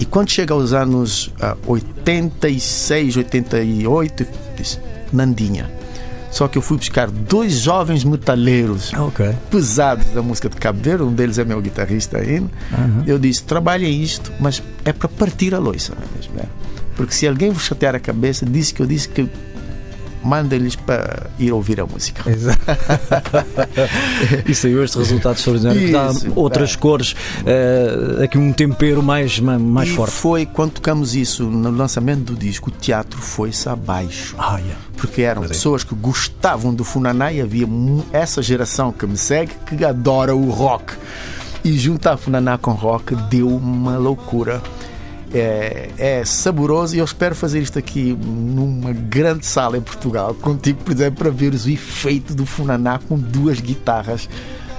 [0.00, 4.26] e quando chega aos anos uh, 86, 88,
[4.56, 4.78] disse,
[5.12, 5.78] Nandinha.
[6.30, 9.34] Só que eu fui buscar dois jovens metaleiros okay.
[9.50, 12.50] pesados da música de Cabo Verde, um deles é meu guitarrista ainda.
[12.70, 13.02] Uhum.
[13.06, 16.38] Eu disse: trabalhem isto, mas é para partir a loiça, mesmo?
[16.38, 16.44] É.
[16.98, 19.30] Porque se alguém vos chatear a cabeça, disse que eu disse que
[20.20, 22.28] manda-lhes para ir ouvir a música.
[22.28, 22.58] Exato.
[24.46, 26.76] e saiu este resultado extraordinário que dá outras é.
[26.76, 30.10] cores, uh, aqui um tempero mais, mais e forte.
[30.10, 34.34] foi quando tocamos isso no lançamento do disco, o teatro foi-se abaixo.
[34.36, 34.76] Ah, yeah.
[34.96, 35.86] Porque eram Mas pessoas é.
[35.86, 37.68] que gostavam do Funaná e havia
[38.12, 40.94] essa geração que me segue que adora o rock.
[41.64, 44.60] E juntar Funaná com rock deu uma loucura
[45.32, 50.82] é, é saboroso e eu espero fazer isto aqui numa grande sala em Portugal, contigo,
[50.84, 54.28] por exemplo, para ver o efeito do Funaná com duas guitarras.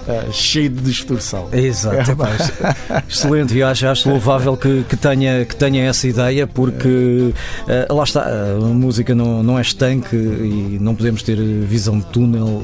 [0.09, 1.49] Uh, cheio de distorção.
[1.53, 7.31] Exato, é, excelente e acho, acho louvável que, que, tenha, que tenha essa ideia porque
[7.87, 12.07] uh, lá está, a música não, não é estanque e não podemos ter visão de
[12.07, 12.63] túnel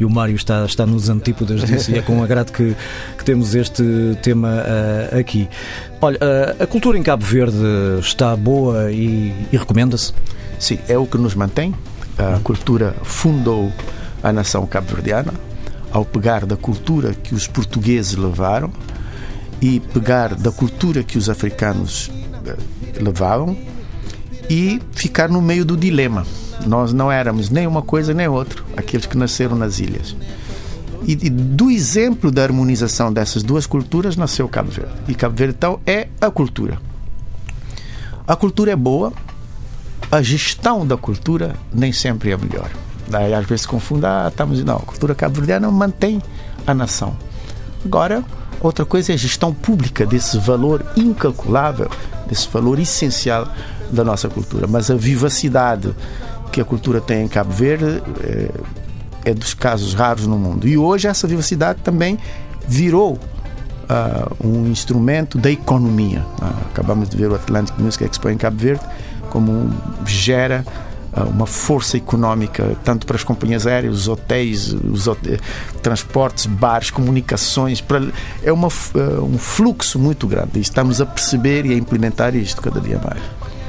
[0.00, 2.74] e o Mário está, está nos antípodas disso e é com agrado que,
[3.18, 3.84] que temos este
[4.22, 5.50] tema uh, aqui.
[6.00, 6.18] Olha,
[6.58, 7.58] a cultura em Cabo Verde
[8.00, 10.14] está boa e, e recomenda-se?
[10.58, 11.74] Sim, é o que nos mantém.
[12.16, 13.70] A cultura fundou
[14.22, 15.49] a nação cabo-verdiana
[15.90, 18.70] ao pegar da cultura que os portugueses levaram
[19.60, 22.10] e pegar da cultura que os africanos
[22.46, 22.56] eh,
[23.00, 23.56] levavam
[24.48, 26.26] e ficar no meio do dilema.
[26.66, 30.16] Nós não éramos nem uma coisa nem outra, aqueles que nasceram nas ilhas.
[31.06, 34.92] E, do exemplo da harmonização dessas duas culturas nasceu Cabo Verde.
[35.08, 36.80] E Cabo Verde, então, é a cultura.
[38.26, 39.12] A cultura é boa,
[40.10, 42.70] a gestão da cultura nem sempre é melhor.
[43.10, 44.62] Daí às vezes se confunde, ah, estamos.
[44.64, 46.22] Não, a cultura cabo-verdiana mantém
[46.66, 47.16] a nação.
[47.84, 48.22] Agora,
[48.60, 51.90] outra coisa é a gestão pública desse valor incalculável,
[52.26, 53.48] desse valor essencial
[53.90, 54.66] da nossa cultura.
[54.66, 55.94] Mas a vivacidade
[56.52, 58.02] que a cultura tem em Cabo Verde.
[58.22, 58.50] É,
[59.24, 60.66] é dos casos raros no mundo.
[60.66, 62.18] E hoje essa vivacidade também
[62.66, 66.24] virou uh, um instrumento da economia.
[66.40, 68.82] Uh, acabamos de ver o Atlantic Music Expo em Cabo Verde,
[69.30, 69.70] como
[70.06, 70.64] gera
[71.34, 75.40] uma força económica tanto para as companhias aéreas, os hotéis, os hotéis,
[75.82, 77.80] transportes, bares, comunicações.
[77.80, 78.06] Para,
[78.42, 78.68] é uma,
[79.22, 80.58] um fluxo muito grande.
[80.58, 83.20] E estamos a perceber e a implementar isto cada dia mais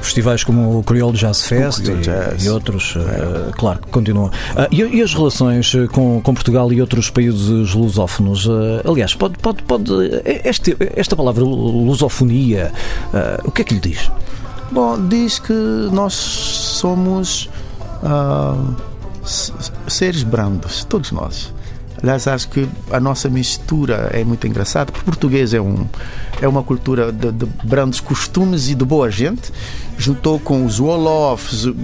[0.02, 2.44] festivais como o Creole Jazz Fest e, Jazz.
[2.44, 2.98] e, outros, é.
[2.98, 4.30] uh, claro, que continuam.
[4.70, 8.48] E, e, as relações eh, com, com, Portugal e outros países lusófonos?
[8.84, 9.92] Aliás, pode, pode, pode
[10.44, 12.72] este, esta palavra lusofonia,
[13.44, 14.10] o que é que lhe diz?
[14.72, 15.52] Bom, diz que
[15.92, 16.14] nós
[16.82, 17.48] somos
[19.86, 21.54] seres brandos, todos nós.
[22.02, 25.86] Aliás, acho que a nossa mistura é muito engraçada, porque português é, um,
[26.40, 29.52] é uma cultura de, de brandos costumes e de boa gente.
[29.96, 31.76] Juntou com os Wolofs, o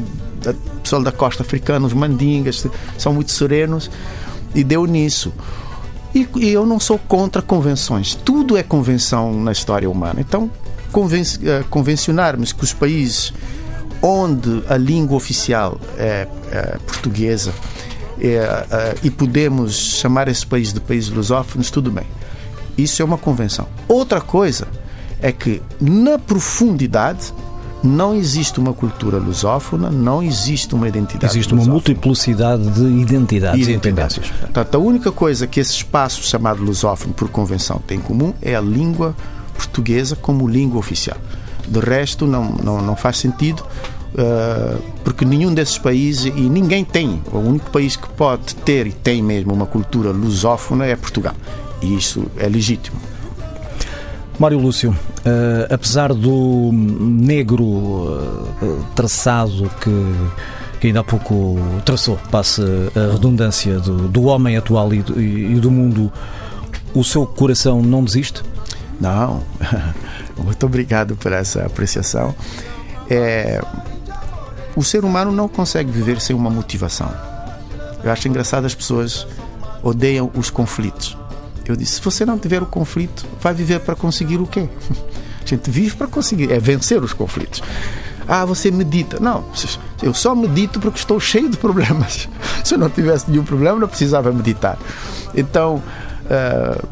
[0.83, 2.67] pessoal da costa africana, os mandingas,
[2.99, 3.89] são muito serenos,
[4.53, 5.33] e deu nisso.
[6.13, 8.17] E, e eu não sou contra convenções.
[8.17, 10.17] Tudo é convenção na história humana.
[10.19, 10.51] Então,
[10.89, 13.33] eh, convencionarmos que os países
[14.03, 17.53] onde a língua oficial é, é portuguesa
[18.21, 22.05] é, é, e podemos chamar esse país de país lusófonos, tudo bem.
[22.77, 23.67] Isso é uma convenção.
[23.89, 24.69] Outra coisa
[25.21, 27.33] é que, na profundidade,
[27.83, 31.33] não existe uma cultura lusófona, não existe uma identidade.
[31.33, 34.29] Existe uma multiplicidade de identidades e independências.
[34.29, 38.55] Portanto, a única coisa que esse espaço chamado lusófono, por convenção, tem em comum é
[38.55, 39.15] a língua
[39.55, 41.17] portuguesa como língua oficial.
[41.69, 43.65] De resto, não, não, não faz sentido
[44.15, 47.23] Uh, porque nenhum desses países e ninguém tem.
[47.33, 51.35] O único país que pode ter e tem mesmo uma cultura lusófona é Portugal.
[51.83, 52.97] E isso é legítimo.
[54.39, 60.15] Mário Lúcio, uh, apesar do negro uh, traçado que,
[60.81, 62.63] que ainda há pouco traçou, passe
[62.97, 66.11] a redundância do, do homem atual e do, e do mundo,
[66.95, 68.43] o seu coração não desiste?
[69.01, 69.43] Não.
[70.37, 72.35] Muito obrigado por essa apreciação.
[73.09, 73.63] É,
[74.77, 77.13] o ser humano não consegue viver sem uma motivação.
[78.03, 79.27] Eu acho engraçado as pessoas
[79.83, 81.17] odeiam os conflitos.
[81.67, 84.69] Eu disse: se você não tiver o conflito, vai viver para conseguir o quê?
[85.45, 87.63] A gente vive para conseguir, é vencer os conflitos.
[88.29, 89.19] Ah, você medita.
[89.19, 89.43] Não,
[90.03, 92.29] eu só medito porque estou cheio de problemas.
[92.63, 94.79] Se eu não tivesse nenhum problema, não precisava meditar.
[95.35, 95.83] Então,
[96.27, 96.89] uh,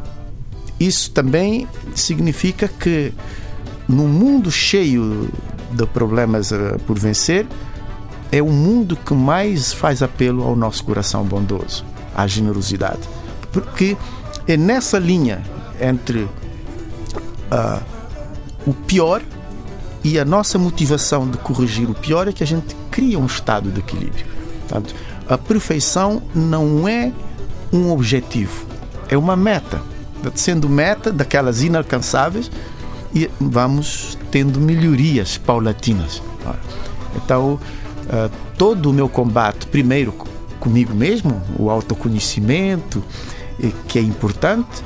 [0.78, 3.12] isso também significa que
[3.88, 5.30] num mundo cheio
[5.70, 7.46] de problemas uh, por vencer,
[8.32, 13.00] é o mundo que mais faz apelo ao nosso coração bondoso, à generosidade.
[13.52, 13.96] Porque
[14.46, 15.42] é nessa linha
[15.80, 17.82] entre uh,
[18.66, 19.22] o pior
[20.02, 23.70] e a nossa motivação de corrigir o pior é que a gente cria um estado
[23.70, 24.26] de equilíbrio.
[24.60, 24.94] Portanto,
[25.28, 27.12] a perfeição não é
[27.72, 28.66] um objetivo,
[29.08, 29.80] é uma meta.
[30.34, 32.50] Sendo meta daquelas inalcançáveis
[33.14, 36.22] e vamos tendo melhorias paulatinas.
[37.14, 40.12] Então, uh, todo o meu combate, primeiro
[40.58, 43.02] comigo mesmo, o autoconhecimento,
[43.88, 44.82] que é importante,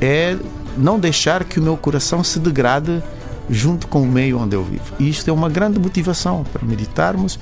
[0.00, 0.36] é
[0.76, 3.02] não deixar que o meu coração se degrade
[3.48, 4.92] junto com o meio onde eu vivo.
[4.98, 7.38] E isto é uma grande motivação para meditarmos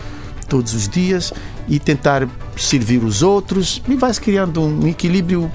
[0.49, 1.33] todos os dias
[1.69, 2.27] e tentar
[2.57, 5.51] servir os outros e vai-se criando um equilíbrio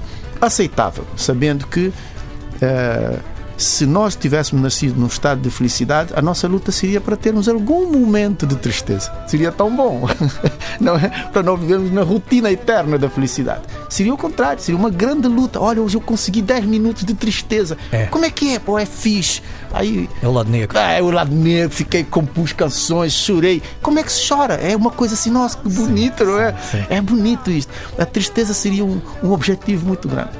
[0.46, 6.72] aceitável, sabendo que uh, se nós tivéssemos nascido num estado de felicidade, a nossa luta
[6.72, 9.12] seria para termos algum momento de tristeza.
[9.26, 10.08] Seria tão bom,
[10.80, 11.08] não é?
[11.32, 13.62] Para não vivermos na rotina eterna da felicidade.
[13.94, 15.60] Seria o contrário, seria uma grande luta.
[15.60, 17.78] Olha, hoje eu consegui 10 minutos de tristeza.
[17.92, 18.06] É.
[18.06, 18.58] Como é que é?
[18.58, 19.40] Pô, é fixe.
[19.72, 20.76] Aí, é o lado negro.
[20.76, 23.62] É, o lado negro, fiquei, compus canções, chorei.
[23.80, 24.54] Como é que se chora?
[24.54, 26.56] É uma coisa assim, nossa, que bonito, não é?
[26.72, 26.84] Sim.
[26.90, 27.72] É bonito isto.
[27.96, 30.30] A tristeza seria um, um objetivo muito grande.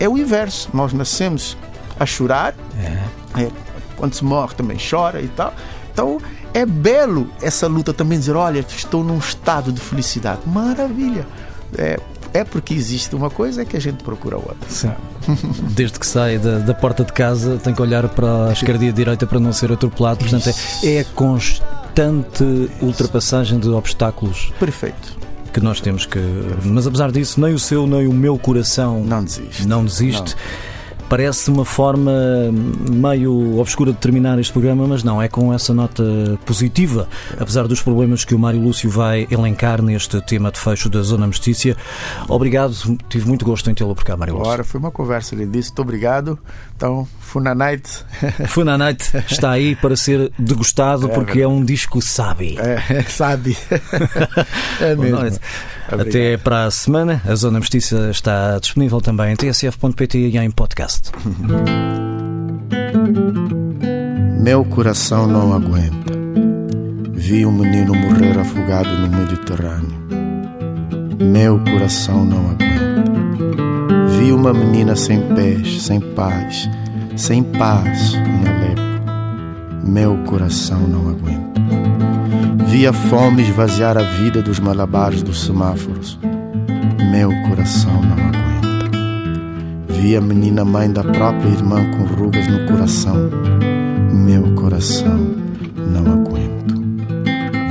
[0.00, 0.68] É o inverso.
[0.74, 1.56] Nós nascemos
[2.00, 2.56] a chorar.
[2.76, 3.40] É.
[3.40, 3.50] É,
[3.96, 5.54] quando se morre também chora e tal.
[5.92, 6.18] Então
[6.52, 10.40] é belo essa luta também dizer, olha, estou num estado de felicidade.
[10.44, 11.24] Maravilha.
[11.78, 12.00] É,
[12.36, 14.68] é porque existe uma coisa é que a gente procura outra.
[14.68, 14.92] Sim.
[15.74, 18.88] Desde que sai da, da, porta de casa tem que olhar para a esquerda e
[18.88, 20.18] a direita para não ser atropelado.
[20.18, 20.50] Portanto,
[20.82, 22.44] é, é a constante
[22.80, 24.52] ultrapassagem de obstáculos.
[24.60, 25.16] Perfeito
[25.52, 26.18] que nós temos que.
[26.64, 29.66] Mas apesar disso, nem o seu nem o meu coração não desiste.
[29.66, 30.34] Não desiste.
[30.34, 30.75] Não.
[31.08, 32.12] Parece uma forma
[32.90, 36.04] meio obscura de terminar este programa, mas não, é com essa nota
[36.44, 41.02] positiva, apesar dos problemas que o Mário Lúcio vai elencar neste tema de fecho da
[41.02, 41.76] Zona Mestícia.
[42.28, 42.74] Obrigado,
[43.08, 44.50] tive muito gosto em tê-lo por cá, Mário Lúcio.
[44.50, 46.38] Ora, foi uma conversa lindíssima, muito obrigado.
[46.74, 48.04] Então, Funa Night.
[48.48, 52.56] Funa Night está aí para ser degustado é, porque é um disco sabe.
[52.66, 53.56] É, sabe.
[54.80, 55.38] é mesmo.
[55.90, 57.22] Até para a semana.
[57.24, 61.12] A Zona Mestiça está disponível também em tsf.pt e em podcast.
[64.40, 66.12] Meu coração não aguenta.
[67.12, 70.06] Vi um menino morrer afogado no Mediterrâneo.
[71.20, 72.66] Meu coração não aguenta.
[74.18, 76.68] Vi uma menina sem pés, sem paz,
[77.16, 79.86] sem paz em Alepo.
[79.86, 81.55] Meu coração não aguenta.
[82.66, 86.18] Vi a fome esvaziar a vida dos malabares dos semáforos.
[87.10, 88.90] Meu coração não aguenta.
[89.88, 93.30] Vi a menina mãe da própria irmã com rugas no coração.
[94.12, 95.16] Meu coração
[95.76, 96.74] não aguento.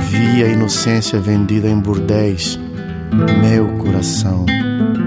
[0.08, 2.58] Vi a inocência vendida em bordéis.
[3.42, 4.46] Meu coração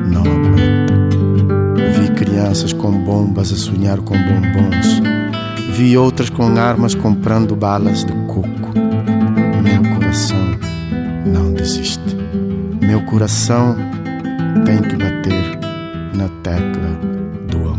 [0.07, 0.93] não aguenta.
[1.99, 5.01] Vi crianças com bombas a sonhar com bombons.
[5.75, 8.18] Vi outras com armas comprando balas de
[13.09, 13.75] coração
[14.65, 15.57] tem que bater
[16.13, 16.89] na tecla
[17.49, 17.75] do amor.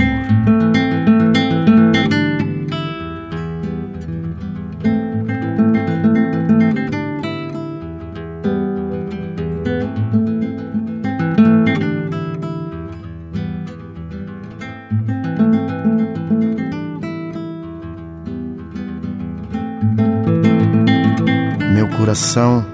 [21.72, 22.69] Meu coração